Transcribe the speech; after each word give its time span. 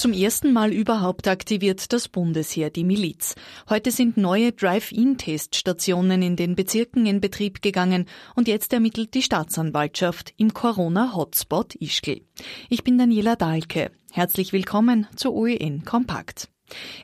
Zum 0.00 0.14
ersten 0.14 0.54
Mal 0.54 0.72
überhaupt 0.72 1.28
aktiviert 1.28 1.92
das 1.92 2.08
Bundesheer 2.08 2.70
die 2.70 2.84
Miliz. 2.84 3.34
Heute 3.68 3.90
sind 3.90 4.16
neue 4.16 4.50
Drive-In-Teststationen 4.50 6.22
in 6.22 6.36
den 6.36 6.56
Bezirken 6.56 7.04
in 7.04 7.20
Betrieb 7.20 7.60
gegangen 7.60 8.06
und 8.34 8.48
jetzt 8.48 8.72
ermittelt 8.72 9.12
die 9.12 9.20
Staatsanwaltschaft 9.20 10.32
im 10.38 10.54
Corona-Hotspot 10.54 11.74
Ischgl. 11.74 12.22
Ich 12.70 12.82
bin 12.82 12.96
Daniela 12.96 13.36
Dahlke. 13.36 13.90
Herzlich 14.10 14.54
willkommen 14.54 15.06
zu 15.16 15.34
OEN 15.34 15.84
Kompakt. 15.84 16.48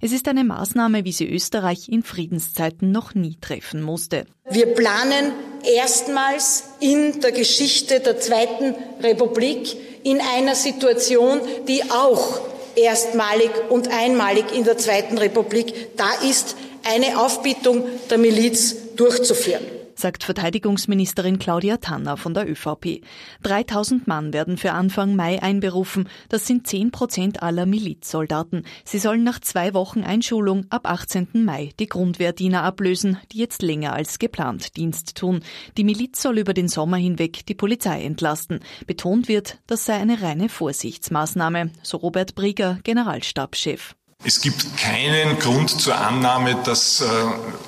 Es 0.00 0.12
ist 0.12 0.26
eine 0.26 0.44
Maßnahme, 0.44 1.04
wie 1.04 1.12
sie 1.12 1.28
Österreich 1.30 1.90
in 1.90 2.02
Friedenszeiten 2.02 2.92
noch 2.92 3.14
nie 3.14 3.36
treffen 3.38 3.82
musste. 3.82 4.24
Wir 4.48 4.72
planen 4.72 5.32
erstmals 5.70 6.70
in 6.80 7.20
der 7.20 7.32
Geschichte 7.32 8.00
der 8.00 8.18
Zweiten 8.18 8.74
Republik 9.02 9.76
in 10.02 10.18
einer 10.22 10.54
Situation, 10.54 11.42
die 11.68 11.82
auch 11.90 12.55
erstmalig 12.76 13.50
und 13.68 13.88
einmalig 13.88 14.54
in 14.54 14.64
der 14.64 14.78
Zweiten 14.78 15.18
Republik. 15.18 15.96
Da 15.96 16.10
ist, 16.28 16.56
eine 16.84 17.18
Aufbietung 17.18 17.84
der 18.10 18.18
Miliz 18.18 18.76
durchzuführen 18.94 19.75
sagt 19.98 20.24
Verteidigungsministerin 20.24 21.38
Claudia 21.38 21.78
Tanner 21.78 22.16
von 22.16 22.34
der 22.34 22.50
ÖVP. 22.50 23.02
3000 23.42 24.06
Mann 24.06 24.32
werden 24.32 24.56
für 24.56 24.72
Anfang 24.72 25.16
Mai 25.16 25.42
einberufen. 25.42 26.08
Das 26.28 26.46
sind 26.46 26.66
10 26.66 26.90
Prozent 26.90 27.42
aller 27.42 27.66
Milizsoldaten. 27.66 28.64
Sie 28.84 28.98
sollen 28.98 29.24
nach 29.24 29.40
zwei 29.40 29.74
Wochen 29.74 30.02
Einschulung 30.02 30.66
ab 30.70 30.88
18. 30.88 31.28
Mai 31.44 31.70
die 31.78 31.86
Grundwehrdiener 31.86 32.62
ablösen, 32.62 33.18
die 33.32 33.38
jetzt 33.38 33.62
länger 33.62 33.92
als 33.92 34.18
geplant 34.18 34.76
Dienst 34.76 35.16
tun. 35.16 35.40
Die 35.76 35.84
Miliz 35.84 36.22
soll 36.22 36.38
über 36.38 36.54
den 36.54 36.68
Sommer 36.68 36.96
hinweg 36.96 37.46
die 37.46 37.54
Polizei 37.54 38.02
entlasten. 38.02 38.60
Betont 38.86 39.28
wird, 39.28 39.58
das 39.66 39.84
sei 39.84 39.94
eine 39.94 40.22
reine 40.22 40.48
Vorsichtsmaßnahme, 40.48 41.70
so 41.82 41.96
Robert 41.98 42.34
Brieger, 42.34 42.78
Generalstabschef. 42.84 43.94
Es 44.26 44.40
gibt 44.40 44.76
keinen 44.76 45.38
Grund 45.38 45.80
zur 45.80 45.96
Annahme, 45.96 46.56
dass 46.64 47.00
äh, 47.00 47.04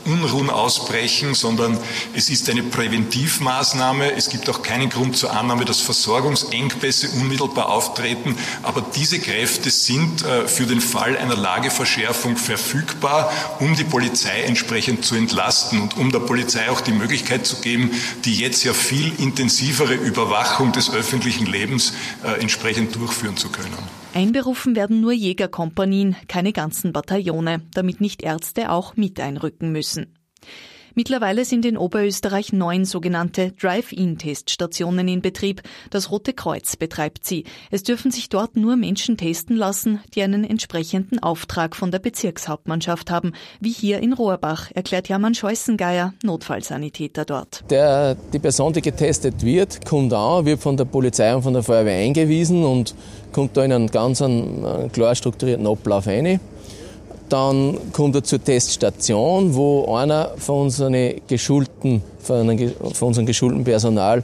Unruhen 0.07 0.51
ausbrechen, 0.51 1.35
sondern 1.35 1.79
es 2.15 2.31
ist 2.31 2.51
eine 2.51 2.65
Präventivmaßnahme. 2.65 4.11
Es 4.15 4.29
gibt 4.29 4.51
auch 4.51 4.61
keinen 4.61 4.91
Grund 4.91 5.17
zur 5.17 5.33
Annahme, 5.33 5.65
dass 5.65 5.81
Versorgungsengpässe 5.81 7.11
unmittelbar 7.11 7.69
auftreten. 7.69 8.37
Aber 8.65 8.85
diese 8.97 9.21
Kräfte 9.21 9.71
sind 9.71 10.25
äh, 10.25 10.49
für 10.49 10.67
den 10.67 10.81
Fall 10.81 11.17
einer 11.17 11.37
Lageverschärfung 11.37 12.37
verfügbar, 12.37 13.31
um 13.61 13.77
die 13.77 13.85
Polizei 13.85 14.43
entsprechend 14.43 15.05
zu 15.05 15.15
entlasten 15.15 15.81
und 15.81 15.97
um 15.97 16.11
der 16.11 16.19
Polizei 16.19 16.69
auch 16.71 16.81
die 16.81 16.91
Möglichkeit 16.91 17.47
zu 17.47 17.61
geben, 17.61 17.93
die 18.25 18.35
jetzt 18.35 18.65
ja 18.65 18.73
viel 18.73 19.13
intensivere 19.19 19.95
Überwachung 19.95 20.73
des 20.73 20.91
öffentlichen 20.91 21.47
Lebens 21.47 21.93
äh, 22.25 22.41
entsprechend 22.41 22.97
durchführen 22.97 23.37
zu 23.37 23.49
können. 23.51 23.98
Einberufen 24.19 24.75
werden 24.75 25.01
nur 25.01 25.13
Jägerkompanien, 25.13 26.17
keine 26.27 26.53
ganzen 26.53 26.93
Bataillone, 26.93 27.63
damit 27.73 28.01
nicht 28.01 28.21
Ärzte 28.21 28.73
auch 28.73 28.97
mit 28.97 29.21
einrücken 29.21 29.71
müssen. 29.71 30.19
Mittlerweile 30.99 31.45
sind 31.45 31.65
in 31.65 31.79
Oberösterreich 31.79 32.53
neun 32.53 32.85
sogenannte 32.85 33.53
Drive-In-Teststationen 33.53 35.07
in 35.07 35.23
Betrieb. 35.23 35.63
Das 35.91 36.11
Rote 36.11 36.33
Kreuz 36.33 36.75
betreibt 36.75 37.25
sie. 37.25 37.45
Es 37.71 37.85
dürfen 37.85 38.11
sich 38.11 38.31
dort 38.31 38.57
nur 38.57 38.75
Menschen 38.75 39.17
testen 39.17 39.57
lassen, 39.57 40.01
die 40.17 40.23
einen 40.23 40.43
entsprechenden 40.43 41.21
Auftrag 41.21 41.77
von 41.77 41.93
der 41.93 42.01
Bezirkshauptmannschaft 42.01 43.13
haben, 43.13 43.33
wie 43.61 43.71
hier 43.71 44.01
in 44.01 44.13
Rohrbach, 44.13 44.73
erklärt 44.75 45.09
Hermann 45.09 45.37
Scheußengeier, 45.37 46.15
Notfallsanitäter 46.25 47.25
dort. 47.25 47.63
Der, 47.71 48.17
die 48.33 48.41
Person, 48.41 48.73
die 48.73 48.83
getestet 48.83 49.45
wird, 49.45 49.87
kommt 49.87 50.13
an, 50.13 50.47
wird 50.47 50.59
von 50.59 50.77
der 50.77 50.87
Polizei 50.87 51.33
und 51.33 51.43
von 51.43 51.53
der 51.53 51.63
Feuerwehr 51.63 52.05
eingewiesen 52.05 52.65
und 52.65 52.97
kommt 53.31 53.57
da 53.57 53.65
in 53.65 53.73
einen 53.73 53.87
ganz 53.87 54.21
einen, 54.21 54.91
klar 54.91 55.15
strukturierten 55.15 55.65
Ablauf 55.65 56.09
rein. 56.09 56.41
Dann 57.29 57.77
kommt 57.93 58.15
er 58.15 58.25
zur 58.25 58.43
Teststation, 58.43 59.55
wo 59.55 59.95
einer 59.95 60.33
von 60.39 60.63
unseren 60.63 61.21
geschulten, 61.27 62.03
von, 62.21 62.49
unserem 63.01 63.27
geschulten 63.27 63.65
Personal 63.65 64.23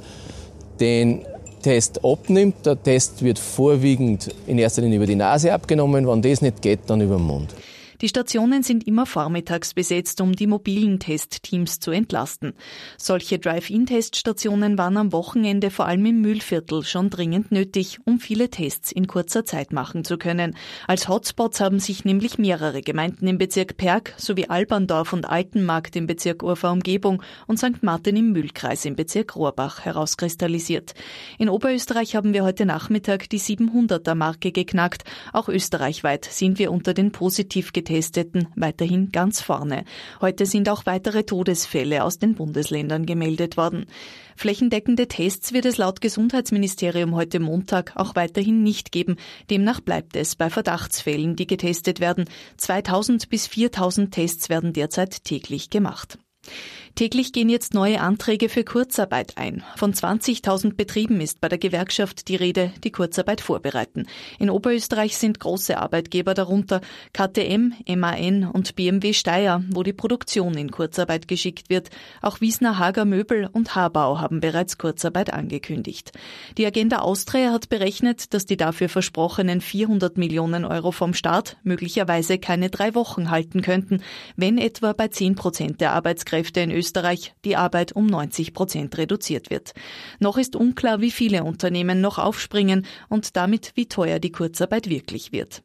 den 0.80 1.20
Test 1.62 2.04
abnimmt. 2.04 2.64
Der 2.64 2.82
Test 2.82 3.22
wird 3.22 3.38
vorwiegend 3.38 4.34
in 4.46 4.58
erster 4.58 4.82
Linie 4.82 4.96
über 4.96 5.06
die 5.06 5.16
Nase 5.16 5.52
abgenommen. 5.52 6.06
Wenn 6.06 6.22
das 6.22 6.40
nicht 6.40 6.62
geht, 6.62 6.80
dann 6.86 7.00
über 7.00 7.16
den 7.16 7.26
Mund. 7.26 7.54
Die 8.00 8.08
Stationen 8.08 8.62
sind 8.62 8.86
immer 8.86 9.06
vormittags 9.06 9.74
besetzt, 9.74 10.20
um 10.20 10.32
die 10.32 10.46
mobilen 10.46 10.98
Testteams 10.98 11.78
zu 11.78 11.90
entlasten. 11.90 12.54
Solche 12.98 13.38
Drive-In-Teststationen 13.38 14.76
waren 14.78 14.96
am 14.96 15.12
Wochenende 15.12 15.70
vor 15.70 15.86
allem 15.86 16.04
im 16.06 16.20
Mühlviertel 16.20 16.82
schon 16.84 17.10
dringend 17.10 17.52
nötig, 17.52 17.98
um 18.04 18.18
viele 18.18 18.50
Tests 18.50 18.90
in 18.90 19.06
kurzer 19.06 19.44
Zeit 19.44 19.72
machen 19.72 20.04
zu 20.04 20.18
können. 20.18 20.56
Als 20.88 21.08
Hotspots 21.08 21.60
haben 21.60 21.78
sich 21.78 22.04
nämlich 22.04 22.38
mehrere 22.38 22.82
Gemeinden 22.82 23.28
im 23.28 23.38
Bezirk 23.38 23.76
Perg 23.76 24.14
sowie 24.16 24.46
Alberndorf 24.46 25.12
und 25.12 25.28
Altenmarkt 25.28 25.94
im 25.96 26.06
Bezirk 26.06 26.42
Urfa 26.42 26.72
Umgebung 26.72 27.22
und 27.46 27.58
St. 27.58 27.82
Martin 27.82 28.16
im 28.16 28.32
Mühlkreis 28.32 28.84
im 28.84 28.96
Bezirk 28.96 29.36
Rohrbach 29.36 29.84
herauskristallisiert. 29.84 30.94
In 31.38 31.48
Oberösterreich 31.48 32.16
haben 32.16 32.34
wir 32.34 32.44
heute 32.44 32.66
Nachmittag 32.66 33.28
die 33.28 33.40
700er 33.40 34.14
Marke 34.14 34.50
geknackt. 34.50 35.04
Auch 35.32 35.48
österreichweit 35.48 36.24
sind 36.24 36.58
wir 36.58 36.72
unter 36.72 36.94
den 36.94 37.12
positiv 37.12 37.72
getesteten 37.84 38.48
weiterhin 38.56 39.12
ganz 39.12 39.42
vorne. 39.42 39.84
Heute 40.20 40.46
sind 40.46 40.68
auch 40.70 40.86
weitere 40.86 41.24
Todesfälle 41.24 42.02
aus 42.02 42.18
den 42.18 42.34
Bundesländern 42.34 43.04
gemeldet 43.04 43.58
worden. 43.58 43.84
Flächendeckende 44.36 45.06
Tests 45.06 45.52
wird 45.52 45.66
es 45.66 45.76
laut 45.76 46.00
Gesundheitsministerium 46.00 47.14
heute 47.14 47.40
Montag 47.40 47.92
auch 47.94 48.16
weiterhin 48.16 48.62
nicht 48.62 48.90
geben. 48.90 49.16
Demnach 49.50 49.80
bleibt 49.80 50.16
es 50.16 50.34
bei 50.34 50.48
Verdachtsfällen, 50.48 51.36
die 51.36 51.46
getestet 51.46 52.00
werden. 52.00 52.24
2000 52.56 53.28
bis 53.28 53.46
4000 53.46 54.12
Tests 54.12 54.48
werden 54.48 54.72
derzeit 54.72 55.24
täglich 55.24 55.68
gemacht. 55.68 56.18
Täglich 56.94 57.32
gehen 57.32 57.48
jetzt 57.48 57.74
neue 57.74 58.00
Anträge 58.00 58.48
für 58.48 58.62
Kurzarbeit 58.62 59.36
ein. 59.36 59.64
Von 59.74 59.92
20.000 59.92 60.76
Betrieben 60.76 61.20
ist 61.20 61.40
bei 61.40 61.48
der 61.48 61.58
Gewerkschaft 61.58 62.28
die 62.28 62.36
Rede, 62.36 62.72
die 62.84 62.92
Kurzarbeit 62.92 63.40
vorbereiten. 63.40 64.06
In 64.38 64.48
Oberösterreich 64.48 65.16
sind 65.16 65.40
große 65.40 65.76
Arbeitgeber 65.76 66.34
darunter 66.34 66.80
KTM, 67.12 67.72
MAN 67.96 68.44
und 68.44 68.76
BMW 68.76 69.12
Steyr, 69.12 69.64
wo 69.70 69.82
die 69.82 69.92
Produktion 69.92 70.56
in 70.56 70.70
Kurzarbeit 70.70 71.26
geschickt 71.26 71.68
wird. 71.68 71.90
Auch 72.22 72.40
Wiesner 72.40 72.78
Hager 72.78 73.06
Möbel 73.06 73.48
und 73.50 73.74
Habau 73.74 74.20
haben 74.20 74.38
bereits 74.38 74.78
Kurzarbeit 74.78 75.32
angekündigt. 75.32 76.12
Die 76.58 76.64
Agenda 76.64 76.98
Austria 76.98 77.50
hat 77.50 77.70
berechnet, 77.70 78.32
dass 78.34 78.46
die 78.46 78.56
dafür 78.56 78.88
versprochenen 78.88 79.60
400 79.60 80.16
Millionen 80.16 80.64
Euro 80.64 80.92
vom 80.92 81.12
Staat 81.12 81.56
möglicherweise 81.64 82.38
keine 82.38 82.70
drei 82.70 82.94
Wochen 82.94 83.32
halten 83.32 83.62
könnten, 83.62 84.00
wenn 84.36 84.58
etwa 84.58 84.92
bei 84.92 85.08
10 85.08 85.34
Prozent 85.34 85.80
der 85.80 85.92
Arbeitskräfte 85.92 86.60
in 86.60 86.83
Österreich 86.84 87.34
die 87.46 87.56
Arbeit 87.56 87.92
um 87.92 88.04
90 88.04 88.52
Prozent 88.52 88.98
reduziert 88.98 89.48
wird. 89.48 89.72
Noch 90.18 90.36
ist 90.36 90.54
unklar, 90.54 91.00
wie 91.00 91.10
viele 91.10 91.42
Unternehmen 91.42 92.02
noch 92.02 92.18
aufspringen 92.18 92.84
und 93.08 93.36
damit 93.36 93.72
wie 93.74 93.88
teuer 93.88 94.18
die 94.18 94.32
Kurzarbeit 94.32 94.90
wirklich 94.90 95.32
wird. 95.32 95.62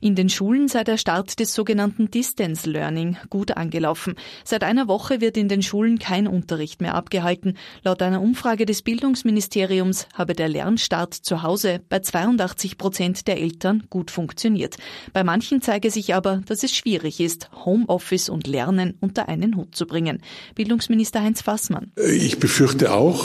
In 0.00 0.14
den 0.14 0.28
Schulen 0.28 0.68
sei 0.68 0.84
der 0.84 0.98
Start 0.98 1.38
des 1.40 1.54
sogenannten 1.54 2.10
Distance 2.10 2.68
Learning 2.68 3.16
gut 3.30 3.56
angelaufen. 3.56 4.14
Seit 4.44 4.64
einer 4.64 4.88
Woche 4.88 5.20
wird 5.20 5.36
in 5.36 5.48
den 5.48 5.62
Schulen 5.62 5.98
kein 5.98 6.26
Unterricht 6.26 6.80
mehr 6.80 6.94
abgehalten. 6.94 7.56
Laut 7.82 8.02
einer 8.02 8.22
Umfrage 8.22 8.66
des 8.66 8.82
Bildungsministeriums 8.82 10.06
habe 10.14 10.34
der 10.34 10.48
Lernstart 10.48 11.14
zu 11.14 11.42
Hause 11.42 11.80
bei 11.88 12.00
82 12.00 12.78
Prozent 12.78 13.26
der 13.26 13.40
Eltern 13.40 13.84
gut 13.90 14.10
funktioniert. 14.10 14.76
Bei 15.12 15.24
manchen 15.24 15.62
zeige 15.62 15.90
sich 15.90 16.14
aber, 16.14 16.42
dass 16.46 16.62
es 16.62 16.74
schwierig 16.74 17.20
ist, 17.20 17.50
Homeoffice 17.64 18.28
und 18.28 18.46
Lernen 18.46 18.96
unter 19.00 19.28
einen 19.28 19.56
Hut 19.56 19.74
zu 19.74 19.86
bringen. 19.86 20.22
Bildungsminister 20.54 21.22
Heinz 21.22 21.42
Fassmann. 21.42 21.92
Ich 21.96 22.38
befürchte 22.38 22.92
auch, 22.92 23.24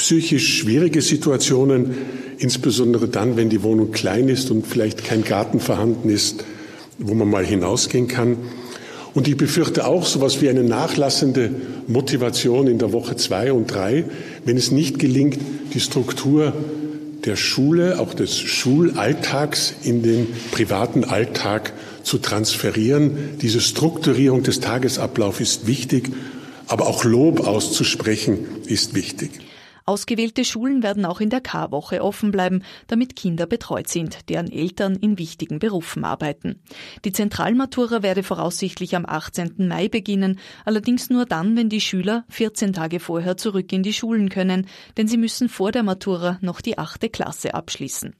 psychisch 0.00 0.56
schwierige 0.56 1.02
Situationen, 1.02 1.94
insbesondere 2.38 3.06
dann, 3.06 3.36
wenn 3.36 3.50
die 3.50 3.62
Wohnung 3.62 3.92
klein 3.92 4.28
ist 4.28 4.50
und 4.50 4.66
vielleicht 4.66 5.04
kein 5.04 5.24
Garten 5.24 5.60
vorhanden 5.60 6.08
ist, 6.08 6.42
wo 6.98 7.12
man 7.12 7.28
mal 7.28 7.44
hinausgehen 7.44 8.08
kann. 8.08 8.38
Und 9.12 9.28
ich 9.28 9.36
befürchte 9.36 9.86
auch 9.86 10.06
so 10.06 10.20
etwas 10.20 10.40
wie 10.40 10.48
eine 10.48 10.64
nachlassende 10.64 11.50
Motivation 11.86 12.66
in 12.66 12.78
der 12.78 12.94
Woche 12.94 13.16
zwei 13.16 13.52
und 13.52 13.66
drei, 13.66 14.06
wenn 14.46 14.56
es 14.56 14.70
nicht 14.70 14.98
gelingt, 14.98 15.38
die 15.74 15.80
Struktur 15.80 16.54
der 17.26 17.36
Schule, 17.36 18.00
auch 18.00 18.14
des 18.14 18.38
Schulalltags 18.38 19.74
in 19.82 20.02
den 20.02 20.28
privaten 20.50 21.04
Alltag 21.04 21.74
zu 22.04 22.16
transferieren. 22.16 23.36
Diese 23.42 23.60
Strukturierung 23.60 24.44
des 24.44 24.60
Tagesablaufs 24.60 25.40
ist 25.40 25.66
wichtig, 25.66 26.10
aber 26.68 26.86
auch 26.86 27.04
Lob 27.04 27.46
auszusprechen 27.46 28.38
ist 28.66 28.94
wichtig. 28.94 29.32
Ausgewählte 29.86 30.44
Schulen 30.44 30.82
werden 30.82 31.04
auch 31.04 31.20
in 31.20 31.30
der 31.30 31.40
Karwoche 31.40 32.02
offen 32.02 32.30
bleiben, 32.30 32.62
damit 32.86 33.16
Kinder 33.16 33.46
betreut 33.46 33.88
sind, 33.88 34.28
deren 34.28 34.50
Eltern 34.50 34.96
in 34.96 35.18
wichtigen 35.18 35.58
Berufen 35.58 36.04
arbeiten. 36.04 36.62
Die 37.04 37.12
Zentralmatura 37.12 38.02
werde 38.02 38.22
voraussichtlich 38.22 38.96
am 38.96 39.06
18. 39.06 39.68
Mai 39.68 39.88
beginnen, 39.88 40.38
allerdings 40.64 41.10
nur 41.10 41.26
dann, 41.26 41.56
wenn 41.56 41.68
die 41.68 41.80
Schüler 41.80 42.24
14 42.28 42.72
Tage 42.72 43.00
vorher 43.00 43.36
zurück 43.36 43.72
in 43.72 43.82
die 43.82 43.92
Schulen 43.92 44.28
können, 44.28 44.66
denn 44.96 45.08
sie 45.08 45.16
müssen 45.16 45.48
vor 45.48 45.72
der 45.72 45.82
Matura 45.82 46.38
noch 46.40 46.60
die 46.60 46.78
achte 46.78 47.08
Klasse 47.08 47.54
abschließen. 47.54 48.14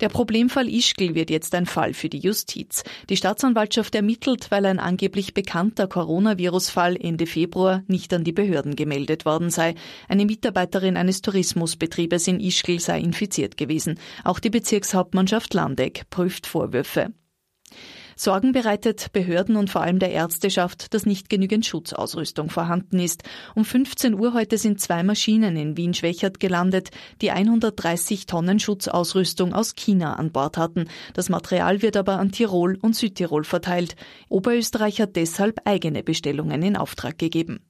Der 0.00 0.08
Problemfall 0.08 0.68
Ischgl 0.68 1.14
wird 1.14 1.28
jetzt 1.28 1.54
ein 1.54 1.66
Fall 1.66 1.92
für 1.92 2.08
die 2.08 2.20
Justiz. 2.20 2.84
Die 3.08 3.16
Staatsanwaltschaft 3.16 3.94
ermittelt, 3.94 4.50
weil 4.50 4.64
ein 4.66 4.78
angeblich 4.78 5.34
bekannter 5.34 5.88
Coronavirus-Fall 5.88 6.96
Ende 6.96 7.26
Februar 7.26 7.82
nicht 7.88 8.14
an 8.14 8.22
die 8.22 8.32
Behörden 8.32 8.76
gemeldet 8.76 9.24
worden 9.24 9.50
sei. 9.50 9.74
Eine 10.08 10.24
Mitarbeiterin 10.24 10.96
eines 10.96 11.20
Tourismusbetriebes 11.22 12.28
in 12.28 12.38
Ischgl 12.38 12.78
sei 12.78 13.00
infiziert 13.00 13.56
gewesen. 13.56 13.98
Auch 14.24 14.38
die 14.38 14.50
Bezirkshauptmannschaft 14.50 15.52
Landeck 15.54 16.08
prüft 16.10 16.46
Vorwürfe. 16.46 17.12
Sorgen 18.20 18.50
bereitet 18.50 19.12
Behörden 19.12 19.54
und 19.54 19.70
vor 19.70 19.82
allem 19.82 20.00
der 20.00 20.10
Ärzteschaft, 20.10 20.92
dass 20.92 21.06
nicht 21.06 21.30
genügend 21.30 21.64
Schutzausrüstung 21.64 22.50
vorhanden 22.50 22.98
ist. 22.98 23.22
Um 23.54 23.64
15 23.64 24.14
Uhr 24.14 24.34
heute 24.34 24.58
sind 24.58 24.80
zwei 24.80 25.04
Maschinen 25.04 25.56
in 25.56 25.76
Wien-Schwächert 25.76 26.40
gelandet, 26.40 26.90
die 27.22 27.30
130 27.30 28.26
Tonnen 28.26 28.58
Schutzausrüstung 28.58 29.54
aus 29.54 29.76
China 29.76 30.14
an 30.14 30.32
Bord 30.32 30.56
hatten. 30.56 30.88
Das 31.14 31.28
Material 31.28 31.80
wird 31.80 31.96
aber 31.96 32.18
an 32.18 32.32
Tirol 32.32 32.76
und 32.82 32.96
Südtirol 32.96 33.44
verteilt. 33.44 33.94
Oberösterreich 34.28 35.00
hat 35.00 35.14
deshalb 35.14 35.60
eigene 35.64 36.02
Bestellungen 36.02 36.60
in 36.62 36.76
Auftrag 36.76 37.18
gegeben. 37.18 37.60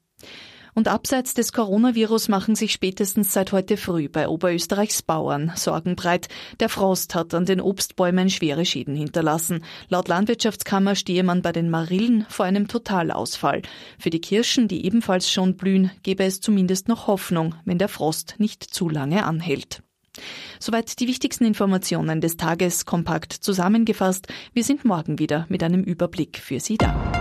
Und 0.75 0.88
abseits 0.88 1.35
des 1.35 1.53
Coronavirus 1.53 2.29
machen 2.29 2.55
sich 2.55 2.73
spätestens 2.73 3.32
seit 3.32 3.53
heute 3.53 3.76
früh 3.76 4.09
bei 4.09 4.29
Oberösterreichs 4.29 5.03
Bauern 5.03 5.53
Sorgen 5.56 5.97
breit. 5.97 6.29
Der 6.61 6.69
Frost 6.69 7.15
hat 7.15 7.35
an 7.35 7.47
den 7.47 7.61
Obstbäumen 7.61 8.31
schwere 8.31 8.65
Schäden 8.65 8.94
hinterlassen. 8.94 9.65
Laut 9.88 10.09
Landwirtschaftskammer 10.09 10.94
stehe 10.94 11.23
man 11.23 11.43
bei 11.43 11.53
den 11.53 11.70
Marillen 11.70 12.26
vor 12.29 12.47
einem 12.47 12.69
Totalausfall. 12.69 13.62
Für 13.99 14.11
die 14.11 14.20
Kirschen, 14.20 14.69
die 14.69 14.85
ebenfalls 14.85 15.31
schon 15.31 15.56
blühen, 15.56 15.91
gäbe 16.03 16.25
es 16.25 16.41
zumindest 16.41 16.88
noch 16.88 17.06
Hoffnung, 17.06 17.55
wenn 17.64 17.79
der 17.79 17.88
Frost 17.88 18.37
nicht 18.38 18.62
zu 18.62 18.88
lange 18.88 19.25
anhält. 19.25 19.82
Soweit 20.59 20.99
die 21.00 21.06
wichtigsten 21.06 21.44
Informationen 21.44 22.21
des 22.21 22.37
Tages 22.37 22.85
kompakt 22.85 23.32
zusammengefasst. 23.32 24.26
Wir 24.53 24.64
sind 24.64 24.85
morgen 24.85 25.19
wieder 25.19 25.47
mit 25.49 25.62
einem 25.62 25.82
Überblick 25.82 26.38
für 26.38 26.61
Sie 26.61 26.76
da. 26.76 27.18